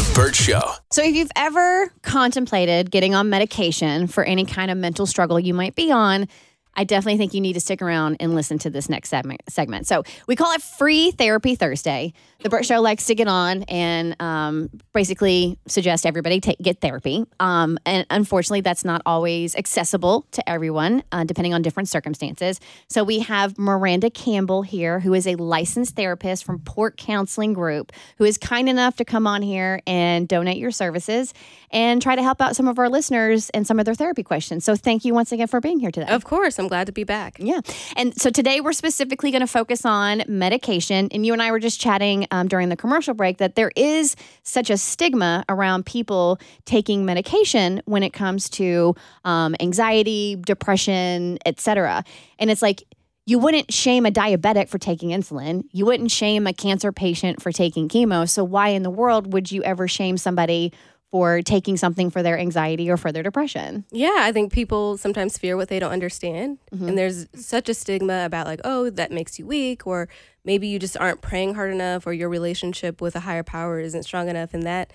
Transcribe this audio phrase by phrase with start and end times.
[0.00, 0.62] The Bert Show.
[0.90, 5.52] So, if you've ever contemplated getting on medication for any kind of mental struggle you
[5.52, 6.26] might be on,
[6.74, 9.86] I definitely think you need to stick around and listen to this next segment.
[9.86, 12.12] So we call it Free Therapy Thursday.
[12.42, 17.26] The Bert Show likes to get on and um, basically suggest everybody take, get therapy.
[17.38, 22.60] Um, and unfortunately, that's not always accessible to everyone, uh, depending on different circumstances.
[22.88, 27.92] So we have Miranda Campbell here, who is a licensed therapist from Port Counseling Group,
[28.16, 31.34] who is kind enough to come on here and donate your services
[31.70, 34.64] and try to help out some of our listeners and some of their therapy questions.
[34.64, 36.08] So thank you once again for being here today.
[36.08, 37.36] Of course, I'm glad to be back.
[37.38, 37.60] Yeah.
[37.96, 41.08] And so today we're specifically going to focus on medication.
[41.10, 44.14] And you and I were just chatting um, during the commercial break that there is
[44.42, 48.94] such a stigma around people taking medication when it comes to
[49.24, 52.04] um, anxiety, depression, etc.
[52.38, 52.84] And it's like,
[53.26, 55.62] you wouldn't shame a diabetic for taking insulin.
[55.72, 58.28] You wouldn't shame a cancer patient for taking chemo.
[58.28, 60.72] So, why in the world would you ever shame somebody
[61.10, 63.84] for taking something for their anxiety or for their depression.
[63.90, 66.58] Yeah, I think people sometimes fear what they don't understand.
[66.72, 66.88] Mm-hmm.
[66.88, 70.08] And there's such a stigma about, like, oh, that makes you weak, or
[70.44, 74.04] maybe you just aren't praying hard enough, or your relationship with a higher power isn't
[74.04, 74.54] strong enough.
[74.54, 74.92] And that,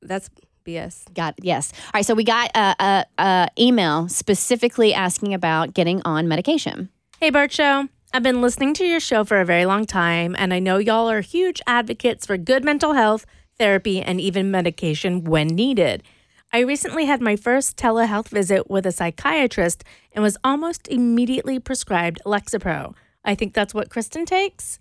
[0.00, 0.30] that's
[0.64, 1.12] BS.
[1.14, 1.44] Got it.
[1.44, 1.72] Yes.
[1.86, 2.06] All right.
[2.06, 6.90] So we got a, a, a email specifically asking about getting on medication.
[7.18, 7.88] Hey, Bert Show.
[8.12, 11.08] I've been listening to your show for a very long time, and I know y'all
[11.08, 13.24] are huge advocates for good mental health
[13.60, 16.02] therapy, and even medication when needed.
[16.50, 22.20] I recently had my first telehealth visit with a psychiatrist and was almost immediately prescribed
[22.26, 22.94] Lexapro.
[23.24, 24.78] I think that's what Kristen takes.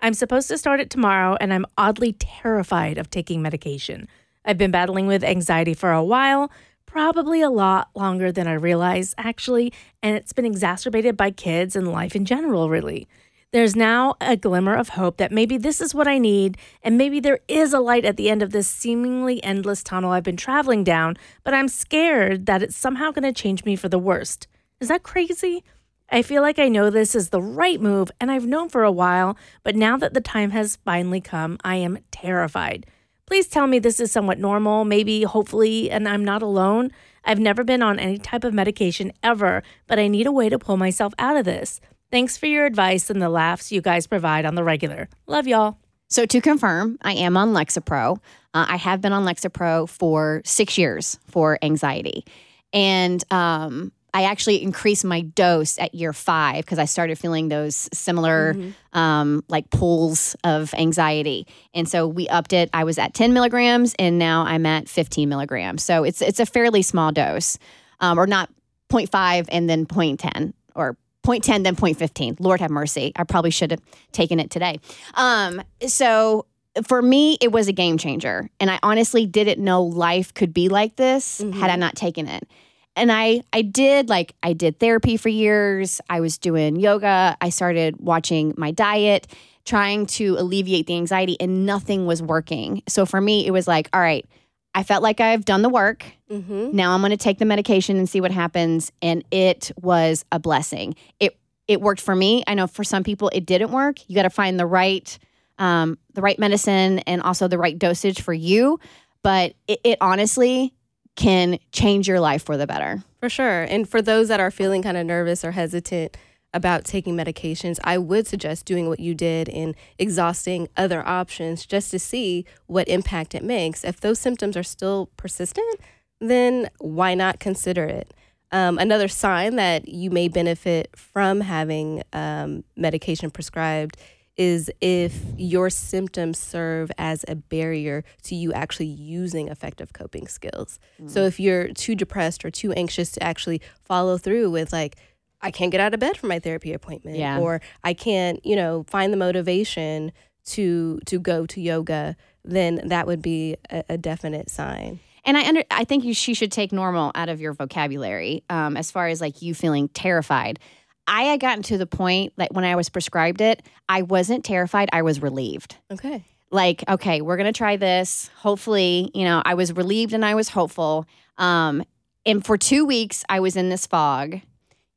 [0.00, 4.08] I'm supposed to start it tomorrow, and I'm oddly terrified of taking medication.
[4.44, 6.50] I've been battling with anxiety for a while,
[6.86, 9.72] probably a lot longer than I realize, actually,
[10.02, 13.06] and it's been exacerbated by kids and life in general, really.
[13.52, 17.20] There's now a glimmer of hope that maybe this is what I need, and maybe
[17.20, 20.84] there is a light at the end of this seemingly endless tunnel I've been traveling
[20.84, 24.48] down, but I'm scared that it's somehow going to change me for the worst.
[24.80, 25.64] Is that crazy?
[26.08, 28.90] I feel like I know this is the right move, and I've known for a
[28.90, 32.86] while, but now that the time has finally come, I am terrified.
[33.26, 36.90] Please tell me this is somewhat normal, maybe, hopefully, and I'm not alone.
[37.22, 40.58] I've never been on any type of medication ever, but I need a way to
[40.58, 41.82] pull myself out of this.
[42.12, 45.08] Thanks for your advice and the laughs you guys provide on the regular.
[45.26, 45.78] Love y'all.
[46.10, 48.18] So, to confirm, I am on Lexapro.
[48.52, 52.26] Uh, I have been on Lexapro for six years for anxiety.
[52.74, 57.88] And um, I actually increased my dose at year five because I started feeling those
[57.94, 58.98] similar mm-hmm.
[58.98, 61.46] um, like pulls of anxiety.
[61.72, 62.68] And so we upped it.
[62.74, 65.82] I was at 10 milligrams and now I'm at 15 milligrams.
[65.82, 67.58] So it's it's a fairly small dose,
[68.00, 68.50] um, or not
[68.90, 73.12] 0.5 and then 0.10 or 0.10 then 15 lord have mercy.
[73.16, 73.80] I probably should have
[74.12, 74.78] taken it today.
[75.14, 76.46] Um, so
[76.86, 78.48] for me it was a game changer.
[78.60, 81.58] And i honestly didn't know life could be like this mm-hmm.
[81.58, 82.48] had i not taken it.
[82.96, 86.00] And i i did like i did therapy for years.
[86.10, 87.36] I was doing yoga.
[87.40, 89.26] I started watching my diet
[89.64, 92.82] trying to alleviate the anxiety and nothing was working.
[92.88, 94.26] So for me it was like all right
[94.74, 96.04] I felt like I've done the work.
[96.30, 96.74] Mm-hmm.
[96.74, 98.90] Now I'm going to take the medication and see what happens.
[99.02, 100.94] And it was a blessing.
[101.20, 101.38] It
[101.68, 102.42] it worked for me.
[102.46, 103.98] I know for some people it didn't work.
[104.08, 105.18] You got to find the right
[105.58, 108.80] um, the right medicine and also the right dosage for you.
[109.22, 110.74] But it, it honestly
[111.14, 113.02] can change your life for the better.
[113.20, 113.62] For sure.
[113.62, 116.16] And for those that are feeling kind of nervous or hesitant,
[116.54, 121.90] about taking medications, I would suggest doing what you did in exhausting other options just
[121.92, 123.84] to see what impact it makes.
[123.84, 125.80] If those symptoms are still persistent,
[126.20, 128.12] then why not consider it?
[128.52, 133.96] Um, another sign that you may benefit from having um, medication prescribed
[134.36, 140.78] is if your symptoms serve as a barrier to you actually using effective coping skills.
[141.00, 141.10] Mm.
[141.10, 144.96] So if you're too depressed or too anxious to actually follow through with like
[145.42, 147.38] I can't get out of bed for my therapy appointment yeah.
[147.38, 150.12] or I can't, you know, find the motivation
[150.44, 155.00] to to go to yoga, then that would be a, a definite sign.
[155.24, 158.76] And I under I think you she should take normal out of your vocabulary um,
[158.76, 160.58] as far as like you feeling terrified.
[161.06, 164.88] I had gotten to the point that when I was prescribed it, I wasn't terrified.
[164.92, 165.76] I was relieved.
[165.90, 166.24] Okay.
[166.50, 168.30] Like, okay, we're gonna try this.
[168.36, 171.06] Hopefully, you know, I was relieved and I was hopeful.
[171.38, 171.82] Um,
[172.24, 174.40] and for two weeks, I was in this fog.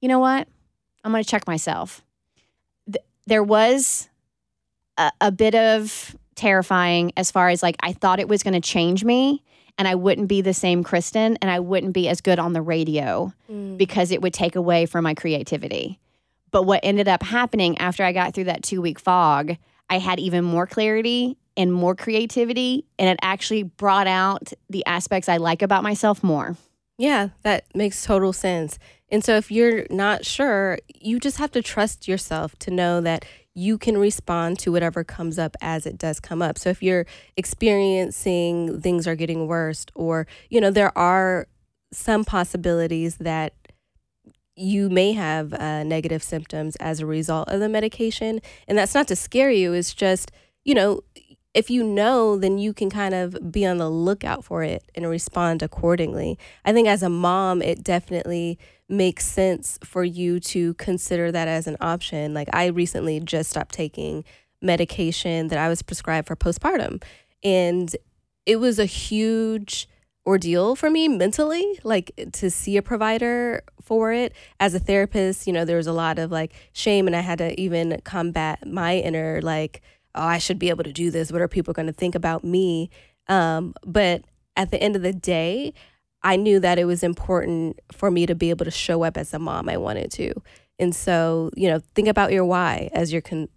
[0.05, 0.47] You know what?
[1.03, 2.03] I'm gonna check myself.
[2.85, 4.07] Th- there was
[4.99, 8.61] a, a bit of terrifying as far as like I thought it was going to
[8.61, 9.41] change me
[9.79, 12.61] and I wouldn't be the same Kristen and I wouldn't be as good on the
[12.61, 13.79] radio mm.
[13.79, 15.99] because it would take away from my creativity.
[16.51, 19.55] But what ended up happening after I got through that two week fog,
[19.89, 25.27] I had even more clarity and more creativity, and it actually brought out the aspects
[25.27, 26.57] I like about myself more.
[26.99, 28.79] Yeah, that makes total sense.
[29.09, 33.25] And so if you're not sure, you just have to trust yourself to know that
[33.53, 36.57] you can respond to whatever comes up as it does come up.
[36.57, 37.05] So if you're
[37.37, 41.47] experiencing things are getting worse, or, you know, there are
[41.93, 43.53] some possibilities that
[44.57, 48.41] you may have uh, negative symptoms as a result of the medication.
[48.67, 50.31] And that's not to scare you, it's just,
[50.63, 51.01] you know,
[51.53, 55.07] if you know, then you can kind of be on the lookout for it and
[55.07, 56.37] respond accordingly.
[56.65, 61.67] I think as a mom, it definitely makes sense for you to consider that as
[61.67, 62.33] an option.
[62.33, 64.23] Like I recently just stopped taking
[64.61, 67.03] medication that I was prescribed for postpartum.
[67.43, 67.95] And
[68.45, 69.87] it was a huge
[70.25, 74.33] ordeal for me mentally, like to see a provider for it.
[74.59, 77.37] As a therapist, you know, there was a lot of like shame, and I had
[77.39, 79.81] to even combat my inner, like,
[80.15, 81.31] oh, I should be able to do this.
[81.31, 82.89] What are people going to think about me?
[83.27, 84.23] Um, but
[84.55, 85.73] at the end of the day,
[86.25, 89.33] I knew that it was important for me to be able to show up as
[89.33, 90.33] a mom I wanted to.
[90.79, 93.47] And so, you know, think about your why as you're con-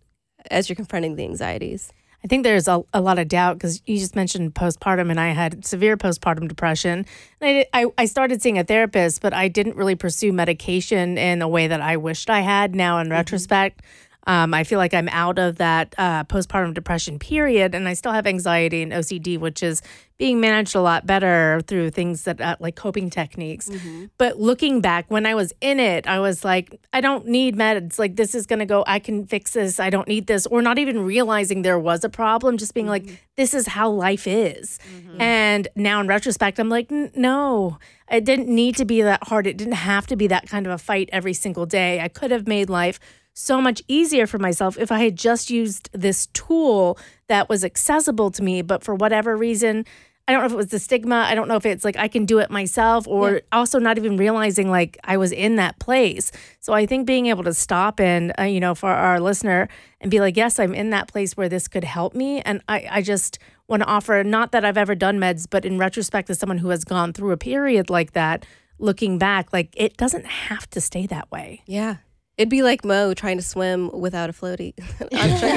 [0.50, 1.92] as you're confronting the anxieties.
[2.22, 5.28] I think there's a, a lot of doubt because you just mentioned postpartum, and I
[5.28, 7.06] had severe postpartum depression.
[7.40, 11.42] And I, I, I started seeing a therapist, but I didn't really pursue medication in
[11.42, 12.74] a way that I wished I had.
[12.74, 13.12] Now, in mm-hmm.
[13.12, 13.82] retrospect,
[14.28, 18.12] um, I feel like I'm out of that uh, postpartum depression period, and I still
[18.12, 19.80] have anxiety and OCD, which is
[20.18, 23.70] being managed a lot better through things that uh, like coping techniques.
[23.70, 24.06] Mm-hmm.
[24.18, 27.98] But looking back, when I was in it, I was like, I don't need meds.
[27.98, 29.80] Like, this is going to go, I can fix this.
[29.80, 30.44] I don't need this.
[30.44, 33.08] Or not even realizing there was a problem, just being mm-hmm.
[33.08, 34.78] like, this is how life is.
[34.94, 35.22] Mm-hmm.
[35.22, 37.78] And now in retrospect, I'm like, no,
[38.10, 39.46] it didn't need to be that hard.
[39.46, 42.00] It didn't have to be that kind of a fight every single day.
[42.00, 43.00] I could have made life
[43.38, 46.98] so much easier for myself if I had just used this tool
[47.28, 48.62] that was accessible to me.
[48.62, 49.86] But for whatever reason,
[50.26, 51.24] I don't know if it was the stigma.
[51.26, 53.40] I don't know if it's like I can do it myself or yeah.
[53.52, 56.32] also not even realizing like I was in that place.
[56.58, 59.68] So I think being able to stop and, uh, you know, for our listener
[60.00, 62.40] and be like, yes, I'm in that place where this could help me.
[62.40, 63.38] And I, I just
[63.68, 66.70] want to offer, not that I've ever done meds, but in retrospect, as someone who
[66.70, 68.44] has gone through a period like that,
[68.78, 71.62] looking back, like it doesn't have to stay that way.
[71.66, 71.96] Yeah.
[72.38, 74.72] It'd be like Mo trying to swim without a floaty.
[75.12, 75.48] I'm sure.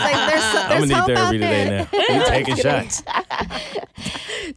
[0.00, 2.16] like, there's, there's I'm gonna need therapy today now.
[2.16, 3.02] You taking shots?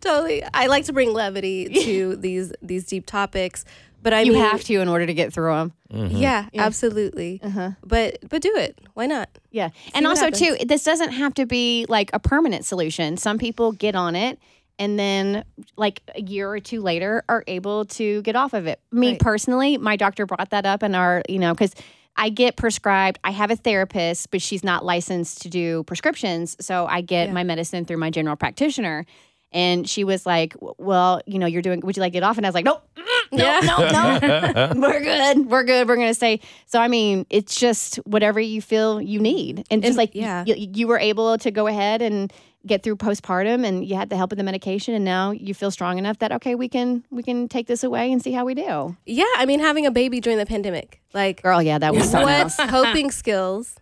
[0.02, 0.44] totally.
[0.54, 3.66] I like to bring levity to these these deep topics,
[4.02, 5.74] but I you mean, have to in order to get through them.
[5.94, 6.18] Mm-hmm.
[6.18, 7.40] Yeah, yeah, absolutely.
[7.44, 7.72] Uh-huh.
[7.86, 8.80] But but do it.
[8.96, 9.30] Why not?
[9.52, 10.40] Yeah, See and also happens.
[10.40, 13.18] too, this doesn't have to be like a permanent solution.
[13.18, 14.40] Some people get on it
[14.80, 15.44] and then
[15.78, 18.80] like a year or two later are able to get off of it.
[18.92, 19.20] Me right.
[19.20, 21.74] personally, my doctor brought that up in our, you know, because
[22.16, 23.20] I get prescribed.
[23.24, 27.34] I have a therapist, but she's not licensed to do prescriptions, so I get yeah.
[27.34, 29.06] my medicine through my general practitioner.
[29.52, 31.82] And she was like, "Well, you know, you're doing.
[31.82, 32.88] Would you like to get off?" And I was like, "Nope,
[33.34, 34.20] no, yeah.
[34.22, 34.82] no, no.
[34.88, 35.46] We're good.
[35.48, 35.88] We're good.
[35.88, 39.92] We're gonna stay." So I mean, it's just whatever you feel you need, and just
[39.92, 42.32] and, like yeah, you, you were able to go ahead and
[42.66, 45.70] get through postpartum and you had the help of the medication and now you feel
[45.70, 48.54] strong enough that okay we can we can take this away and see how we
[48.54, 52.10] do yeah i mean having a baby during the pandemic like girl yeah that was
[52.10, 53.76] something what coping skills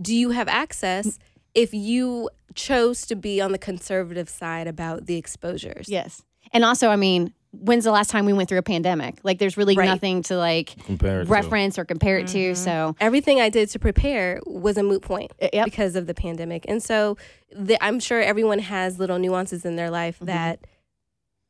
[0.00, 1.18] do you have access
[1.54, 6.88] if you chose to be on the conservative side about the exposures yes and also
[6.88, 9.18] i mean when's the last time we went through a pandemic?
[9.22, 9.86] Like, there's really right.
[9.86, 11.82] nothing to like compare reference to.
[11.82, 12.54] or compare it mm-hmm.
[12.54, 12.54] to.
[12.54, 15.64] So everything I did to prepare was a moot point uh, yep.
[15.64, 16.64] because of the pandemic.
[16.68, 17.16] And so
[17.54, 20.26] the, I'm sure everyone has little nuances in their life mm-hmm.
[20.26, 20.66] that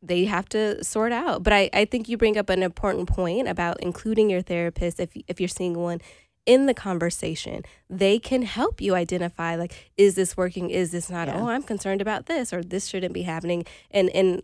[0.03, 1.43] they have to sort out.
[1.43, 5.11] But I, I think you bring up an important point about including your therapist if
[5.29, 6.01] if you're seeing one
[6.47, 10.71] in the conversation, they can help you identify like, is this working?
[10.71, 11.29] Is this not?
[11.29, 11.39] Yeah.
[11.39, 14.43] Oh, I'm concerned about this, or this shouldn't be happening, and and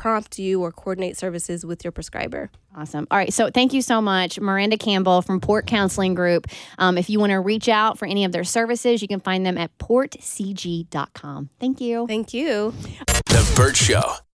[0.00, 2.50] prompt you or coordinate services with your prescriber.
[2.74, 3.06] Awesome.
[3.10, 3.32] All right.
[3.32, 6.46] So thank you so much, Miranda Campbell from Port Counseling Group.
[6.78, 9.44] Um, if you want to reach out for any of their services, you can find
[9.44, 11.50] them at portcg.com.
[11.60, 12.06] Thank you.
[12.06, 12.72] Thank you.
[13.26, 14.20] The Bert Show.